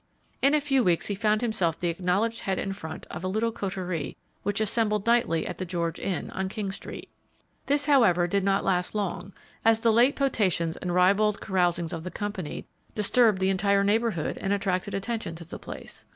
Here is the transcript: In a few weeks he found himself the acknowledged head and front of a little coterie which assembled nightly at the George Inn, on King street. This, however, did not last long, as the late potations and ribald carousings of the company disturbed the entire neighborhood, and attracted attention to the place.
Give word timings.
In 0.41 0.55
a 0.55 0.61
few 0.61 0.83
weeks 0.83 1.05
he 1.05 1.13
found 1.13 1.41
himself 1.41 1.79
the 1.79 1.89
acknowledged 1.89 2.39
head 2.39 2.57
and 2.57 2.75
front 2.75 3.05
of 3.11 3.23
a 3.23 3.27
little 3.27 3.51
coterie 3.51 4.17
which 4.41 4.59
assembled 4.59 5.05
nightly 5.05 5.45
at 5.45 5.59
the 5.59 5.63
George 5.63 5.99
Inn, 5.99 6.31
on 6.31 6.49
King 6.49 6.71
street. 6.71 7.07
This, 7.67 7.85
however, 7.85 8.25
did 8.25 8.43
not 8.43 8.63
last 8.63 8.95
long, 8.95 9.31
as 9.63 9.81
the 9.81 9.91
late 9.93 10.15
potations 10.15 10.75
and 10.75 10.95
ribald 10.95 11.39
carousings 11.39 11.93
of 11.93 12.03
the 12.03 12.09
company 12.09 12.65
disturbed 12.95 13.39
the 13.39 13.51
entire 13.51 13.83
neighborhood, 13.83 14.39
and 14.39 14.51
attracted 14.51 14.95
attention 14.95 15.35
to 15.35 15.45
the 15.45 15.59
place. 15.59 16.05